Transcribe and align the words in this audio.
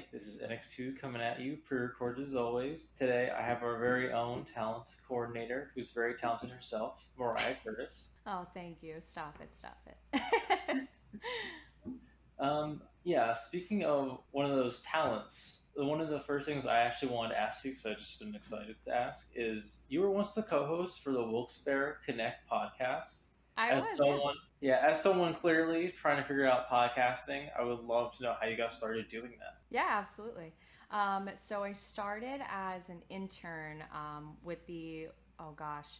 Hi, 0.00 0.06
this 0.14 0.26
is 0.26 0.40
NX2 0.40 0.98
coming 0.98 1.20
at 1.20 1.40
you, 1.40 1.58
pre-recorded 1.68 2.26
as 2.26 2.34
always. 2.34 2.94
Today 2.98 3.30
I 3.36 3.42
have 3.42 3.62
our 3.62 3.78
very 3.78 4.10
own 4.10 4.46
talent 4.46 4.94
coordinator, 5.06 5.72
who's 5.74 5.90
very 5.90 6.14
talented 6.14 6.48
herself, 6.48 7.06
Mariah 7.18 7.54
Curtis. 7.62 8.14
Oh, 8.26 8.46
thank 8.54 8.82
you. 8.82 8.94
Stop 9.00 9.36
it, 9.42 9.50
stop 9.54 9.76
it. 10.14 10.88
um, 12.38 12.80
yeah, 13.04 13.34
speaking 13.34 13.84
of 13.84 14.20
one 14.30 14.50
of 14.50 14.56
those 14.56 14.80
talents, 14.80 15.64
one 15.76 16.00
of 16.00 16.08
the 16.08 16.20
first 16.20 16.46
things 16.46 16.64
I 16.64 16.78
actually 16.78 17.12
wanted 17.12 17.34
to 17.34 17.40
ask 17.40 17.62
you, 17.66 17.72
because 17.72 17.84
I've 17.84 17.98
just 17.98 18.18
been 18.18 18.34
excited 18.34 18.76
to 18.86 18.94
ask, 18.94 19.30
is 19.34 19.82
you 19.90 20.00
were 20.00 20.10
once 20.10 20.32
the 20.32 20.44
co-host 20.44 21.00
for 21.00 21.12
the 21.12 21.22
Wilkes-Barre 21.22 21.98
Connect 22.06 22.48
podcast. 22.50 23.26
I 23.58 23.68
as 23.68 23.84
was, 23.84 23.96
someone, 23.98 24.36
yeah, 24.60 24.84
as 24.86 25.02
someone 25.02 25.34
clearly 25.34 25.88
trying 25.88 26.18
to 26.18 26.22
figure 26.22 26.46
out 26.46 26.68
podcasting, 26.68 27.48
I 27.58 27.62
would 27.64 27.80
love 27.80 28.16
to 28.18 28.22
know 28.22 28.36
how 28.38 28.46
you 28.46 28.56
got 28.56 28.72
started 28.74 29.08
doing 29.10 29.32
that. 29.38 29.58
Yeah, 29.70 29.86
absolutely. 29.88 30.52
Um, 30.90 31.30
so 31.34 31.62
I 31.62 31.72
started 31.72 32.40
as 32.50 32.88
an 32.88 33.00
intern 33.08 33.82
um, 33.94 34.36
with 34.42 34.66
the 34.66 35.08
oh 35.38 35.52
gosh, 35.56 35.98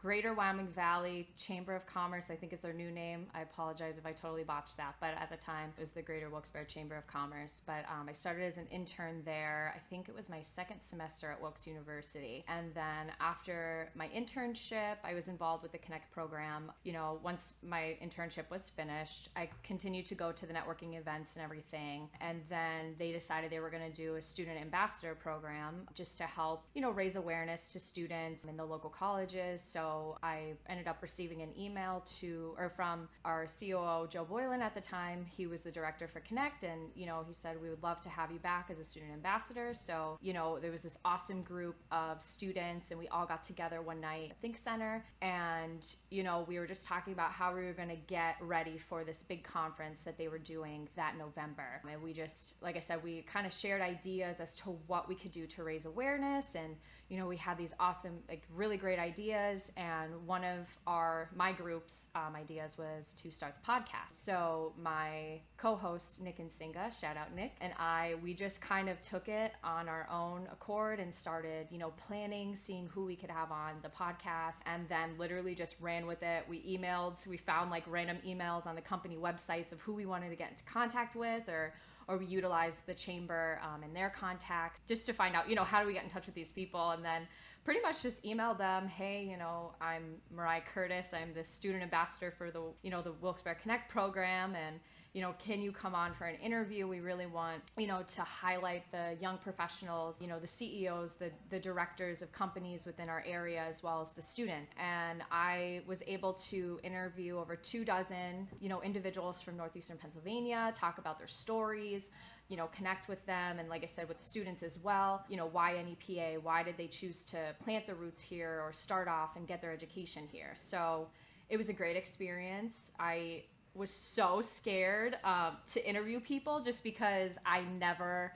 Greater 0.00 0.32
Wyoming 0.32 0.68
Valley 0.68 1.28
Chamber 1.36 1.74
of 1.74 1.84
Commerce, 1.84 2.30
I 2.30 2.36
think 2.36 2.52
is 2.52 2.60
their 2.60 2.72
new 2.72 2.92
name. 2.92 3.26
I 3.34 3.40
apologize 3.40 3.98
if 3.98 4.06
I 4.06 4.12
totally 4.12 4.44
botched 4.44 4.76
that, 4.76 4.94
but 5.00 5.10
at 5.18 5.28
the 5.28 5.36
time 5.36 5.72
it 5.76 5.80
was 5.80 5.90
the 5.90 6.02
Greater 6.02 6.30
Wilkes-Barre 6.30 6.66
Chamber 6.66 6.94
of 6.94 7.04
Commerce. 7.08 7.62
But 7.66 7.84
um, 7.90 8.08
I 8.08 8.12
started 8.12 8.44
as 8.44 8.58
an 8.58 8.68
intern 8.70 9.22
there. 9.24 9.74
I 9.74 9.80
think 9.90 10.08
it 10.08 10.14
was 10.14 10.28
my 10.28 10.40
second 10.40 10.82
semester 10.82 11.32
at 11.32 11.42
Wilkes 11.42 11.66
University. 11.66 12.44
And 12.46 12.72
then 12.74 13.10
after 13.20 13.90
my 13.96 14.06
internship, 14.16 14.98
I 15.02 15.14
was 15.14 15.26
involved 15.26 15.64
with 15.64 15.72
the 15.72 15.78
Connect 15.78 16.12
program. 16.12 16.70
You 16.84 16.92
know, 16.92 17.18
once 17.24 17.54
my 17.66 17.96
internship 18.00 18.48
was 18.50 18.70
finished, 18.70 19.30
I 19.34 19.50
continued 19.64 20.06
to 20.06 20.14
go 20.14 20.30
to 20.30 20.46
the 20.46 20.54
networking 20.54 20.96
events 20.96 21.34
and 21.34 21.44
everything. 21.44 22.08
And 22.20 22.40
then 22.48 22.94
they 23.00 23.10
decided 23.10 23.50
they 23.50 23.58
were 23.58 23.68
going 23.68 23.90
to 23.90 23.96
do 23.96 24.14
a 24.14 24.22
student 24.22 24.60
ambassador 24.60 25.16
program 25.16 25.88
just 25.92 26.18
to 26.18 26.22
help, 26.24 26.66
you 26.74 26.82
know, 26.82 26.90
raise 26.90 27.16
awareness 27.16 27.66
to 27.70 27.80
students 27.80 28.44
in 28.44 28.56
the 28.56 28.64
local 28.64 28.90
colleges. 28.90 29.60
So 29.60 29.87
I 30.22 30.54
ended 30.68 30.88
up 30.88 30.98
receiving 31.02 31.42
an 31.42 31.50
email 31.58 32.04
to 32.20 32.54
or 32.58 32.70
from 32.70 33.08
our 33.24 33.46
COO 33.46 34.06
Joe 34.08 34.24
Boylan 34.24 34.62
at 34.62 34.74
the 34.74 34.80
time. 34.80 35.24
He 35.36 35.46
was 35.46 35.62
the 35.62 35.70
director 35.70 36.08
for 36.08 36.20
Connect, 36.20 36.64
and 36.64 36.90
you 36.94 37.06
know 37.06 37.24
he 37.26 37.34
said 37.34 37.60
we 37.60 37.70
would 37.70 37.82
love 37.82 38.00
to 38.02 38.08
have 38.08 38.30
you 38.30 38.38
back 38.38 38.68
as 38.70 38.78
a 38.78 38.84
student 38.84 39.12
ambassador. 39.12 39.74
So 39.74 40.18
you 40.20 40.32
know 40.32 40.58
there 40.58 40.70
was 40.70 40.82
this 40.82 40.98
awesome 41.04 41.42
group 41.42 41.76
of 41.90 42.22
students, 42.22 42.90
and 42.90 42.98
we 42.98 43.08
all 43.08 43.26
got 43.26 43.42
together 43.42 43.82
one 43.82 44.00
night 44.00 44.30
at 44.30 44.40
Think 44.40 44.56
Center, 44.56 45.04
and 45.22 45.86
you 46.10 46.22
know 46.22 46.44
we 46.48 46.58
were 46.58 46.66
just 46.66 46.84
talking 46.84 47.12
about 47.12 47.32
how 47.32 47.54
we 47.54 47.64
were 47.64 47.72
going 47.72 47.88
to 47.88 48.02
get 48.06 48.36
ready 48.40 48.78
for 48.78 49.04
this 49.04 49.22
big 49.22 49.42
conference 49.44 50.02
that 50.02 50.18
they 50.18 50.28
were 50.28 50.38
doing 50.38 50.88
that 50.96 51.16
November. 51.16 51.80
And 51.90 52.02
we 52.02 52.12
just, 52.12 52.54
like 52.60 52.76
I 52.76 52.80
said, 52.80 53.02
we 53.02 53.22
kind 53.22 53.46
of 53.46 53.52
shared 53.52 53.82
ideas 53.82 54.40
as 54.40 54.54
to 54.56 54.76
what 54.86 55.08
we 55.08 55.14
could 55.14 55.32
do 55.32 55.46
to 55.46 55.62
raise 55.64 55.86
awareness, 55.86 56.54
and 56.54 56.76
you 57.08 57.18
know 57.18 57.26
we 57.26 57.36
had 57.36 57.56
these 57.56 57.74
awesome, 57.80 58.18
like 58.28 58.42
really 58.54 58.76
great 58.76 58.98
ideas 58.98 59.72
and 59.76 60.10
one 60.26 60.44
of 60.44 60.68
our 60.86 61.30
my 61.34 61.52
group's 61.52 62.06
um, 62.14 62.34
ideas 62.36 62.76
was 62.78 63.14
to 63.22 63.30
start 63.30 63.54
the 63.62 63.70
podcast. 63.70 64.12
So 64.12 64.72
my 64.82 65.40
co-host 65.56 66.20
nick 66.22 66.38
and 66.38 66.50
singa 66.50 66.98
shout 66.98 67.16
out 67.16 67.34
nick 67.34 67.52
and 67.60 67.72
i 67.78 68.14
we 68.22 68.32
just 68.32 68.60
kind 68.60 68.88
of 68.88 69.00
took 69.02 69.28
it 69.28 69.52
on 69.64 69.88
our 69.88 70.08
own 70.10 70.46
accord 70.52 71.00
and 71.00 71.12
started 71.12 71.66
you 71.70 71.78
know 71.78 71.92
planning 72.06 72.54
seeing 72.54 72.88
who 72.88 73.04
we 73.04 73.16
could 73.16 73.30
have 73.30 73.50
on 73.50 73.72
the 73.82 73.88
podcast 73.88 74.60
and 74.66 74.88
then 74.88 75.10
literally 75.18 75.54
just 75.54 75.76
ran 75.80 76.06
with 76.06 76.22
it. 76.22 76.44
We 76.48 76.60
emailed 76.62 77.26
we 77.26 77.36
found 77.36 77.70
like 77.70 77.84
random 77.86 78.18
emails 78.26 78.66
on 78.66 78.74
the 78.74 78.80
company 78.80 79.16
websites 79.16 79.72
of 79.72 79.80
who 79.80 79.94
we 79.94 80.06
wanted 80.06 80.30
to 80.30 80.36
get 80.36 80.50
into 80.50 80.64
contact 80.64 81.16
with 81.16 81.48
or 81.48 81.74
or 82.08 82.16
we 82.16 82.26
utilize 82.26 82.82
the 82.86 82.94
chamber 82.94 83.60
um, 83.62 83.82
and 83.82 83.94
their 83.94 84.10
contacts 84.10 84.80
just 84.88 85.06
to 85.06 85.12
find 85.12 85.36
out, 85.36 85.48
you 85.48 85.54
know, 85.54 85.64
how 85.64 85.80
do 85.80 85.86
we 85.86 85.92
get 85.92 86.02
in 86.02 86.10
touch 86.10 86.26
with 86.26 86.34
these 86.34 86.50
people? 86.50 86.90
And 86.90 87.04
then 87.04 87.28
pretty 87.64 87.80
much 87.80 88.02
just 88.02 88.24
email 88.24 88.54
them, 88.54 88.88
hey, 88.88 89.28
you 89.30 89.36
know, 89.36 89.74
I'm 89.80 90.14
Mariah 90.34 90.62
Curtis. 90.72 91.12
I'm 91.12 91.34
the 91.34 91.44
student 91.44 91.82
ambassador 91.82 92.30
for 92.30 92.50
the, 92.50 92.62
you 92.82 92.90
know, 92.90 93.02
the 93.02 93.12
Wilkes-Barre 93.12 93.56
Connect 93.60 93.90
program. 93.90 94.54
And, 94.54 94.80
you 95.14 95.22
know, 95.22 95.34
can 95.38 95.60
you 95.62 95.72
come 95.72 95.94
on 95.94 96.12
for 96.14 96.24
an 96.24 96.36
interview? 96.36 96.86
We 96.86 97.00
really 97.00 97.26
want, 97.26 97.62
you 97.76 97.86
know, 97.86 98.02
to 98.14 98.22
highlight 98.22 98.90
the 98.92 99.16
young 99.20 99.38
professionals, 99.38 100.20
you 100.20 100.28
know, 100.28 100.38
the 100.38 100.46
CEOs, 100.46 101.14
the, 101.14 101.30
the 101.50 101.58
directors 101.58 102.20
of 102.20 102.30
companies 102.32 102.84
within 102.84 103.08
our 103.08 103.24
area, 103.26 103.64
as 103.68 103.82
well 103.82 104.02
as 104.02 104.12
the 104.12 104.22
student. 104.22 104.66
And 104.78 105.22
I 105.30 105.82
was 105.86 106.02
able 106.06 106.34
to 106.34 106.78
interview 106.82 107.38
over 107.38 107.56
two 107.56 107.84
dozen, 107.84 108.48
you 108.60 108.68
know, 108.68 108.82
individuals 108.82 109.40
from 109.40 109.56
Northeastern 109.56 109.96
Pennsylvania, 109.96 110.72
talk 110.76 110.98
about 110.98 111.18
their 111.18 111.26
stories, 111.26 112.10
you 112.48 112.56
know, 112.56 112.66
connect 112.66 113.08
with 113.08 113.24
them. 113.26 113.58
And 113.58 113.68
like 113.68 113.82
I 113.82 113.86
said, 113.86 114.08
with 114.08 114.18
the 114.18 114.24
students 114.24 114.62
as 114.62 114.78
well, 114.78 115.24
you 115.28 115.36
know, 115.36 115.46
why 115.46 115.72
NEPA? 115.72 116.40
Why 116.42 116.62
did 116.62 116.76
they 116.76 116.86
choose 116.86 117.24
to 117.26 117.54
plant 117.62 117.86
the 117.86 117.94
roots 117.94 118.20
here 118.20 118.62
or 118.64 118.72
start 118.72 119.08
off 119.08 119.36
and 119.36 119.46
get 119.46 119.60
their 119.60 119.72
education 119.72 120.28
here? 120.30 120.52
So 120.54 121.08
it 121.48 121.56
was 121.56 121.68
a 121.68 121.72
great 121.72 121.96
experience. 121.96 122.92
I 122.98 123.44
was 123.78 123.90
so 123.90 124.42
scared 124.42 125.16
um, 125.24 125.56
to 125.72 125.88
interview 125.88 126.20
people 126.20 126.60
just 126.60 126.82
because 126.82 127.38
I 127.46 127.62
never 127.78 128.32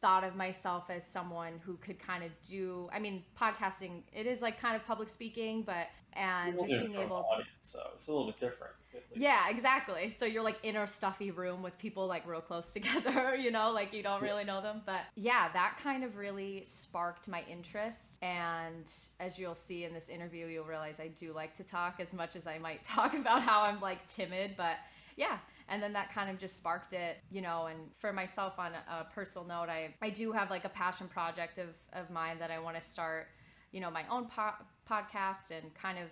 thought 0.00 0.24
of 0.24 0.36
myself 0.36 0.90
as 0.90 1.02
someone 1.02 1.52
who 1.64 1.78
could 1.78 1.98
kind 1.98 2.22
of 2.22 2.30
do 2.46 2.90
i 2.92 2.98
mean 2.98 3.22
podcasting 3.40 4.02
it 4.12 4.26
is 4.26 4.42
like 4.42 4.60
kind 4.60 4.76
of 4.76 4.84
public 4.84 5.08
speaking 5.08 5.62
but 5.62 5.86
and 6.12 6.58
just 6.58 6.74
being 6.74 6.94
able 6.96 7.24
audience, 7.32 7.48
so 7.60 7.80
it's 7.94 8.08
a 8.08 8.12
little 8.12 8.26
bit 8.26 8.38
different 8.38 8.74
yeah 9.14 9.48
exactly. 9.48 10.08
So 10.08 10.24
you're 10.24 10.42
like 10.42 10.58
in 10.62 10.76
a 10.76 10.86
stuffy 10.86 11.30
room 11.30 11.62
with 11.62 11.76
people 11.78 12.06
like 12.06 12.26
real 12.26 12.40
close 12.40 12.72
together 12.72 13.34
you 13.36 13.50
know 13.50 13.70
like 13.70 13.92
you 13.92 14.02
don't 14.02 14.22
yeah. 14.22 14.28
really 14.28 14.44
know 14.44 14.60
them. 14.60 14.82
But 14.84 15.00
yeah 15.16 15.48
that 15.52 15.78
kind 15.82 16.04
of 16.04 16.16
really 16.16 16.64
sparked 16.66 17.28
my 17.28 17.42
interest. 17.50 18.16
And 18.22 18.90
as 19.20 19.38
you'll 19.38 19.54
see 19.54 19.84
in 19.84 19.92
this 19.92 20.08
interview 20.08 20.46
you'll 20.46 20.64
realize 20.64 21.00
i 21.00 21.08
do 21.08 21.32
like 21.32 21.54
to 21.54 21.64
talk 21.64 22.00
as 22.00 22.12
much 22.12 22.36
as 22.36 22.46
i 22.46 22.58
might 22.58 22.84
talk 22.96 23.14
about 23.14 23.42
how 23.42 23.62
i'm 23.62 23.80
like 23.80 24.06
timid. 24.06 24.54
But 24.56 24.76
yeah 25.16 25.38
and 25.68 25.82
then 25.82 25.94
that 25.94 26.12
kind 26.12 26.28
of 26.28 26.38
just 26.38 26.56
sparked 26.56 26.92
it 26.92 27.18
you 27.30 27.40
know. 27.40 27.66
And 27.66 27.78
for 27.98 28.12
myself 28.12 28.58
on 28.58 28.72
a, 28.72 29.04
personal 29.14 29.46
note 29.46 29.68
i 29.68 29.94
i 30.02 30.10
do 30.10 30.32
have 30.32 30.50
like 30.50 30.64
a 30.64 30.68
passion 30.68 31.08
project 31.08 31.58
of 31.58 31.68
of 31.92 32.10
mine 32.10 32.38
that 32.38 32.50
i 32.50 32.58
want 32.58 32.76
to 32.76 32.82
start 32.82 33.28
you 33.72 33.80
know 33.80 33.90
my 33.90 34.04
own 34.10 34.26
po- 34.26 34.64
podcast 34.88 35.50
and 35.50 35.74
kind 35.74 35.98
of 35.98 36.08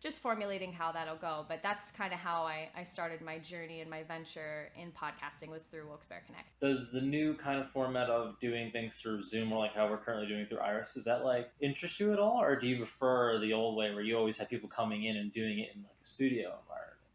just 0.00 0.20
formulating 0.20 0.72
how 0.72 0.92
that'll 0.92 1.16
go. 1.16 1.44
But 1.48 1.62
that's 1.62 1.90
kind 1.90 2.12
of 2.12 2.18
how 2.18 2.42
I, 2.42 2.68
I 2.76 2.84
started 2.84 3.20
my 3.20 3.38
journey 3.38 3.80
and 3.80 3.90
my 3.90 4.02
venture 4.02 4.70
in 4.76 4.92
podcasting 4.92 5.50
was 5.50 5.64
through 5.64 5.86
wilkes-barre 5.88 6.22
connect. 6.26 6.58
Does 6.60 6.92
the 6.92 7.00
new 7.00 7.34
kind 7.34 7.60
of 7.60 7.70
format 7.70 8.10
of 8.10 8.38
doing 8.40 8.70
things 8.70 8.98
through 9.00 9.22
zoom 9.22 9.52
or 9.52 9.58
like 9.58 9.74
how 9.74 9.88
we're 9.88 9.98
currently 9.98 10.28
doing 10.28 10.46
through 10.46 10.58
iris 10.58 10.96
is 10.96 11.04
that 11.04 11.24
like 11.24 11.50
interest 11.60 11.98
you 11.98 12.12
at 12.12 12.18
all? 12.18 12.40
Or 12.40 12.58
do 12.58 12.66
you 12.66 12.76
prefer 12.76 13.38
the 13.38 13.52
old 13.52 13.76
way 13.76 13.92
where 13.92 14.02
you 14.02 14.16
always 14.16 14.36
have 14.38 14.48
people 14.48 14.68
coming 14.68 15.04
in 15.04 15.16
and 15.16 15.32
doing 15.32 15.58
it 15.58 15.70
in 15.74 15.82
like 15.82 15.96
a 16.02 16.06
studio 16.06 16.58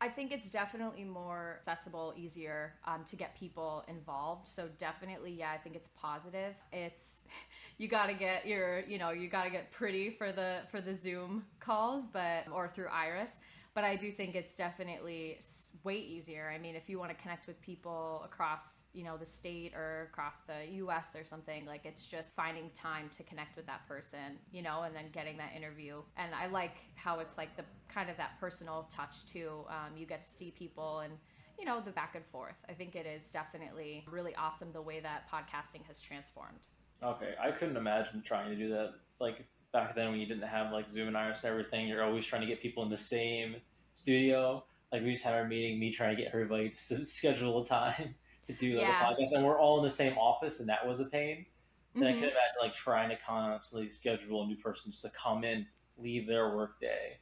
I 0.04 0.10
think 0.10 0.32
it's 0.32 0.50
definitely 0.50 1.04
more 1.04 1.58
accessible, 1.60 2.16
easier 2.18 2.74
um, 2.86 3.04
to 3.06 3.16
get 3.16 3.36
people 3.36 3.86
involved. 3.88 4.48
So 4.48 4.68
definitely, 4.80 5.32
yeah, 5.32 5.52
I 5.52 5.58
think 5.58 5.76
it's 5.76 5.90
positive. 5.96 6.56
It's 6.74 7.22
you 7.78 7.88
got 7.88 8.08
to 8.08 8.14
get 8.14 8.48
your, 8.48 8.80
you 8.80 8.98
know, 8.98 9.12
you 9.12 9.30
got 9.30 9.44
to 9.44 9.52
get 9.52 9.72
pretty 9.72 10.10
for 10.10 10.32
the 10.32 10.62
for 10.72 10.82
the 10.82 10.96
Zoom 10.96 11.46
calls, 11.60 12.08
but 12.08 12.48
or 12.52 12.68
through 12.68 12.88
Iris 12.88 13.34
but 13.74 13.84
I 13.84 13.96
do 13.96 14.12
think 14.12 14.36
it's 14.36 14.56
definitely 14.56 15.40
way 15.84 15.98
easier. 15.98 16.52
I 16.54 16.58
mean, 16.58 16.76
if 16.76 16.90
you 16.90 17.00
want 17.00 17.12
to 17.12 17.22
connect 17.22 17.48
with 17.48 17.62
people 17.62 18.22
across, 18.26 18.86
you 18.94 19.04
know, 19.04 19.16
the 19.18 19.26
state 19.26 19.74
or 19.74 20.10
across 20.12 20.42
the 20.42 20.74
US 20.74 21.16
or 21.16 21.24
something, 21.24 21.66
like 21.66 21.86
it's 21.86 22.06
just 22.06 22.36
finding 22.36 22.70
time 22.72 23.10
to 23.16 23.24
connect 23.24 23.56
with 23.56 23.66
that 23.68 23.88
person, 23.88 24.38
you 24.52 24.62
know, 24.62 24.84
and 24.84 24.94
then 24.94 25.06
getting 25.14 25.38
that 25.38 25.54
interview. 25.56 26.02
And 26.18 26.36
I 26.36 26.48
like 26.48 26.78
how 26.96 27.20
it's 27.20 27.38
like 27.38 27.56
the 27.56 27.64
kind 27.88 28.10
of 28.10 28.18
that 28.18 28.40
personal 28.40 28.90
touch 28.94 29.26
too. 29.26 29.66
Um, 29.70 29.96
you 29.96 30.06
get 30.06 30.22
to 30.22 30.30
see 30.30 30.52
people 30.52 31.00
and 31.00 31.14
you 31.58 31.66
know 31.66 31.80
the 31.80 31.92
back 31.92 32.16
and 32.16 32.26
forth. 32.26 32.56
I 32.68 32.74
think 32.74 32.96
it 32.96 33.06
is 33.06 33.32
definitely 33.32 34.04
really 34.10 34.36
awesome 34.36 34.72
the 34.74 34.82
way 34.82 35.00
that 35.00 35.30
podcasting 35.32 35.86
has 35.88 36.02
transformed. 36.02 36.68
Okay, 37.04 37.36
I 37.42 37.52
couldn't 37.52 37.78
imagine 37.78 38.22
trying 38.26 38.50
to 38.50 38.56
do 38.56 38.70
that 38.70 38.96
like 39.20 39.46
back 39.74 39.96
then 39.96 40.12
when 40.12 40.20
you 40.20 40.26
didn't 40.26 40.48
have 40.48 40.72
like 40.72 40.92
Zoom 40.92 41.08
and 41.08 41.18
Iris 41.18 41.44
and 41.44 41.52
everything, 41.52 41.88
you're 41.88 42.04
always 42.04 42.26
trying 42.26 42.42
to 42.42 42.48
get 42.48 42.62
people 42.62 42.84
in 42.84 42.90
the 42.90 42.98
same 42.98 43.56
studio. 43.96 44.64
Like 44.92 45.04
we 45.04 45.14
just 45.14 45.24
had 45.24 45.34
our 45.34 45.48
meeting, 45.48 45.80
me 45.80 45.92
trying 45.92 46.16
to 46.16 46.22
get 46.22 46.32
everybody 46.34 46.70
to 46.70 47.06
schedule 47.06 47.62
a 47.62 47.66
time 47.66 48.16
to 48.48 48.54
do 48.54 48.78
like, 48.78 48.88
yeah. 48.88 49.10
a 49.10 49.14
podcast, 49.14 49.34
and 49.34 49.46
we're 49.46 49.60
all 49.60 49.78
in 49.78 49.84
the 49.84 49.90
same 49.90 50.18
office, 50.18 50.60
and 50.60 50.70
that 50.70 50.86
was 50.86 51.00
a 51.00 51.06
pain. 51.06 51.46
And 51.94 52.04
mm-hmm. 52.04 52.10
I 52.10 52.14
could 52.14 52.24
imagine 52.24 52.58
like 52.62 52.74
trying 52.74 53.10
to 53.10 53.18
constantly 53.26 53.90
schedule 53.90 54.44
a 54.44 54.48
new 54.48 54.58
person 54.58 54.92
just 54.92 55.04
to 55.04 55.12
come 55.12 55.44
in, 55.44 55.66
leave 55.98 56.28
their 56.28 56.56
work 56.56 56.80
day 56.80 57.18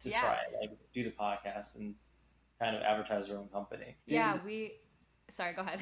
to 0.00 0.10
yeah. 0.10 0.20
try 0.20 0.38
like 0.60 0.70
do 0.92 1.04
the 1.04 1.10
podcast 1.10 1.78
and 1.78 1.94
kind 2.60 2.76
of 2.76 2.82
advertise 2.82 3.28
their 3.28 3.38
own 3.38 3.48
company. 3.48 3.96
Yeah, 4.06 4.38
we 4.44 4.74
Sorry, 5.30 5.54
go 5.54 5.62
ahead. 5.62 5.80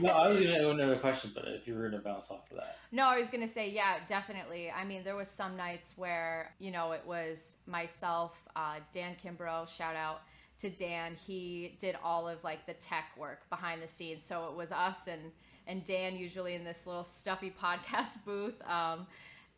no, 0.00 0.10
I 0.10 0.28
was 0.28 0.38
going 0.40 0.50
to 0.54 0.60
have 0.60 0.70
another 0.70 0.98
question, 0.98 1.30
but 1.34 1.44
if 1.46 1.66
you 1.66 1.74
were 1.74 1.90
to 1.90 1.98
bounce 1.98 2.30
off 2.30 2.50
of 2.50 2.56
that. 2.56 2.76
No, 2.92 3.04
I 3.06 3.18
was 3.18 3.30
going 3.30 3.46
to 3.46 3.52
say, 3.52 3.70
yeah, 3.70 3.98
definitely. 4.08 4.70
I 4.70 4.84
mean, 4.84 5.04
there 5.04 5.16
was 5.16 5.28
some 5.28 5.56
nights 5.56 5.94
where, 5.96 6.52
you 6.58 6.70
know, 6.70 6.92
it 6.92 7.02
was 7.06 7.56
myself, 7.66 8.32
uh, 8.56 8.76
Dan 8.92 9.16
Kimbrough, 9.22 9.68
shout 9.68 9.96
out 9.96 10.22
to 10.60 10.68
Dan, 10.68 11.16
he 11.26 11.76
did 11.80 11.96
all 12.04 12.28
of 12.28 12.42
like 12.44 12.66
the 12.66 12.74
tech 12.74 13.06
work 13.16 13.48
behind 13.48 13.82
the 13.82 13.88
scenes. 13.88 14.22
So 14.22 14.48
it 14.48 14.56
was 14.56 14.72
us 14.72 15.06
and 15.06 15.32
and 15.66 15.84
Dan 15.84 16.16
usually 16.16 16.54
in 16.54 16.64
this 16.64 16.86
little 16.86 17.04
stuffy 17.04 17.52
podcast 17.62 18.24
booth. 18.24 18.60
Um, 18.68 19.06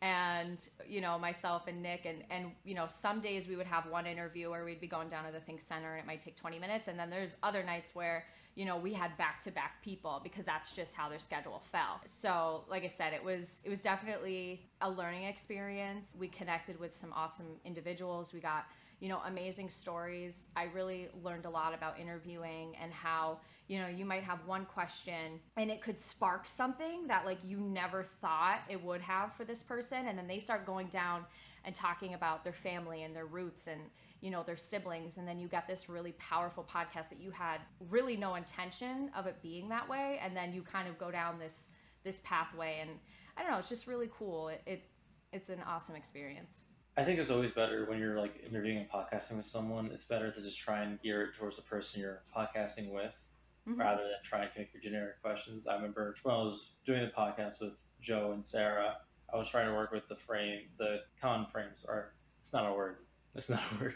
and 0.01 0.67
you 0.85 0.99
know 0.99 1.17
myself 1.17 1.67
and 1.67 1.81
nick 1.81 2.05
and 2.05 2.25
and 2.29 2.51
you 2.65 2.75
know 2.75 2.87
some 2.87 3.21
days 3.21 3.47
we 3.47 3.55
would 3.55 3.65
have 3.65 3.85
one 3.85 4.05
interview 4.05 4.49
where 4.49 4.65
we'd 4.65 4.81
be 4.81 4.87
going 4.87 5.07
down 5.07 5.23
to 5.23 5.31
the 5.31 5.39
think 5.39 5.61
center 5.61 5.93
and 5.93 6.01
it 6.01 6.05
might 6.05 6.21
take 6.21 6.35
20 6.35 6.59
minutes 6.59 6.89
and 6.89 6.99
then 6.99 7.09
there's 7.09 7.37
other 7.41 7.63
nights 7.63 7.95
where 7.95 8.25
you 8.55 8.65
know 8.65 8.77
we 8.77 8.93
had 8.93 9.15
back 9.17 9.41
to 9.43 9.51
back 9.51 9.81
people 9.83 10.21
because 10.23 10.45
that's 10.45 10.75
just 10.75 10.95
how 10.95 11.09
their 11.09 11.19
schedule 11.19 11.61
fell. 11.71 12.01
So 12.05 12.63
like 12.69 12.83
i 12.83 12.87
said 12.87 13.13
it 13.13 13.23
was 13.23 13.61
it 13.63 13.69
was 13.69 13.81
definitely 13.81 14.65
a 14.81 14.89
learning 14.89 15.23
experience. 15.23 16.13
We 16.17 16.27
connected 16.27 16.79
with 16.79 16.95
some 16.95 17.11
awesome 17.15 17.47
individuals. 17.65 18.33
We 18.33 18.39
got 18.39 18.65
you 19.03 19.09
know 19.09 19.19
amazing 19.27 19.67
stories. 19.67 20.47
I 20.55 20.69
really 20.73 21.09
learned 21.25 21.43
a 21.43 21.49
lot 21.49 21.73
about 21.73 21.99
interviewing 21.99 22.77
and 22.81 22.93
how 22.93 23.39
you 23.67 23.77
know 23.77 23.89
you 23.89 24.05
might 24.05 24.23
have 24.23 24.39
one 24.45 24.63
question 24.63 25.41
and 25.57 25.69
it 25.69 25.81
could 25.81 25.99
spark 25.99 26.47
something 26.47 27.05
that 27.07 27.25
like 27.25 27.39
you 27.45 27.59
never 27.59 28.05
thought 28.21 28.61
it 28.69 28.81
would 28.81 29.01
have 29.01 29.33
for 29.33 29.43
this 29.43 29.61
person. 29.61 30.07
And 30.07 30.17
then 30.17 30.25
they 30.25 30.39
start 30.39 30.65
going 30.65 30.87
down 30.87 31.25
and 31.65 31.75
talking 31.75 32.13
about 32.13 32.45
their 32.45 32.53
family 32.53 33.03
and 33.03 33.13
their 33.13 33.25
roots 33.25 33.67
and 33.67 33.81
you 34.21 34.31
know 34.31 34.41
their 34.41 34.55
siblings. 34.55 35.17
And 35.17 35.27
then 35.27 35.37
you 35.37 35.49
got 35.49 35.67
this 35.67 35.89
really 35.89 36.13
powerful 36.13 36.63
podcast 36.63 37.09
that 37.09 37.19
you 37.19 37.29
had 37.29 37.59
really 37.89 38.15
no 38.15 38.35
intention 38.35 39.11
of 39.17 39.27
it 39.27 39.35
being 39.41 39.67
that 39.67 39.89
way. 39.89 40.21
And 40.23 40.33
then 40.33 40.53
you 40.53 40.61
kind 40.61 40.87
of 40.87 40.97
go 40.97 41.11
down 41.11 41.37
this 41.37 41.71
this 42.05 42.21
pathway. 42.23 42.77
And 42.79 42.91
i 43.35 43.41
don't 43.41 43.51
know 43.51 43.57
it's 43.57 43.67
just 43.67 43.85
really 43.85 44.09
cool. 44.17 44.47
It, 44.47 44.61
it 44.65 44.83
it's 45.33 45.49
an 45.49 45.59
awesome 45.67 45.97
experience 45.97 46.59
I 46.95 47.03
think 47.03 47.19
it's 47.19 47.31
always 47.31 47.51
better 47.51 47.85
when 47.85 47.97
you're 47.97 48.19
like 48.19 48.43
interviewing 48.47 48.77
and 48.77 48.89
podcasting 48.89 49.37
with 49.37 49.47
someone. 49.47 49.89
It's 49.91 50.05
better 50.05 50.31
to 50.31 50.41
just 50.41 50.59
try 50.59 50.83
and 50.83 51.01
gear 51.01 51.23
it 51.23 51.35
towards 51.35 51.55
the 51.55 51.63
person 51.63 52.01
you're 52.01 52.21
podcasting 52.35 52.93
with, 52.93 53.17
mm-hmm. 53.67 53.79
rather 53.79 54.03
than 54.03 54.21
try 54.23 54.43
and 54.43 54.53
pick 54.53 54.69
your 54.73 54.83
generic 54.83 55.21
questions. 55.21 55.67
I 55.67 55.75
remember 55.75 56.15
when 56.21 56.35
I 56.35 56.37
was 56.37 56.73
doing 56.85 57.01
the 57.01 57.11
podcast 57.11 57.61
with 57.61 57.81
Joe 57.99 58.31
and 58.33 58.45
Sarah, 58.45 58.97
I 59.33 59.37
was 59.37 59.49
trying 59.49 59.67
to 59.67 59.73
work 59.73 59.91
with 59.91 60.07
the 60.07 60.15
frame, 60.15 60.61
the 60.77 61.01
con 61.19 61.47
frames, 61.51 61.83
or 61.87 62.13
it's 62.43 62.53
not 62.53 62.69
a 62.69 62.73
word. 62.73 62.97
It's 63.33 63.49
not 63.49 63.63
a 63.71 63.75
word, 63.83 63.95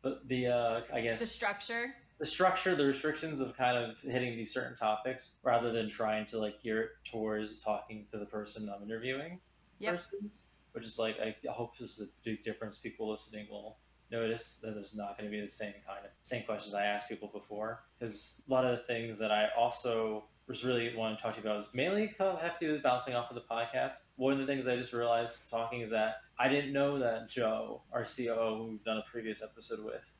but 0.00 0.28
the 0.28 0.46
uh, 0.46 0.80
I 0.92 1.00
guess 1.00 1.18
the 1.18 1.26
structure. 1.26 1.94
The 2.20 2.26
structure, 2.26 2.76
the 2.76 2.84
restrictions 2.84 3.40
of 3.40 3.56
kind 3.56 3.78
of 3.78 3.98
hitting 4.02 4.36
these 4.36 4.52
certain 4.52 4.76
topics, 4.76 5.36
rather 5.42 5.72
than 5.72 5.88
trying 5.88 6.26
to 6.26 6.38
like 6.38 6.62
gear 6.62 6.82
it 6.82 6.90
towards 7.10 7.58
talking 7.60 8.06
to 8.10 8.18
the 8.18 8.26
person 8.26 8.68
I'm 8.68 8.82
interviewing. 8.82 9.40
Yep. 9.78 9.94
Versus 9.94 10.49
which 10.72 10.84
is 10.84 10.98
like 10.98 11.18
I 11.20 11.34
hope 11.50 11.78
this 11.78 11.98
is 11.98 12.08
a 12.08 12.10
big 12.24 12.42
difference. 12.42 12.78
People 12.78 13.10
listening 13.10 13.46
will 13.50 13.78
notice 14.10 14.60
that 14.62 14.74
there's 14.74 14.94
not 14.94 15.16
going 15.16 15.30
to 15.30 15.36
be 15.36 15.40
the 15.40 15.48
same 15.48 15.74
kind 15.86 16.04
of 16.04 16.10
same 16.20 16.42
questions 16.44 16.74
I 16.74 16.84
asked 16.84 17.08
people 17.08 17.28
before 17.32 17.84
because 17.98 18.42
a 18.48 18.52
lot 18.52 18.64
of 18.64 18.76
the 18.78 18.84
things 18.84 19.18
that 19.18 19.30
I 19.30 19.48
also 19.56 20.24
was 20.50 20.64
really 20.64 20.92
wanting 20.96 21.16
to 21.16 21.22
talk 21.22 21.36
to 21.36 21.40
you 21.40 21.46
about 21.46 21.60
is 21.60 21.68
mainly 21.72 22.12
have 22.18 22.58
to 22.58 22.66
do 22.66 22.72
with 22.72 22.82
bouncing 22.82 23.14
off 23.14 23.30
of 23.30 23.36
the 23.36 23.42
podcast. 23.42 23.92
One 24.16 24.32
of 24.32 24.40
the 24.40 24.46
things 24.46 24.66
I 24.66 24.76
just 24.76 24.92
realized 24.92 25.48
talking 25.48 25.80
is 25.80 25.90
that 25.90 26.16
I 26.40 26.48
didn't 26.48 26.72
know 26.72 26.98
that 26.98 27.28
Joe, 27.28 27.82
our 27.92 28.04
COO, 28.04 28.56
who 28.56 28.64
we've 28.72 28.84
done 28.84 28.98
a 28.98 29.04
previous 29.08 29.42
episode 29.44 29.84
with, 29.84 30.12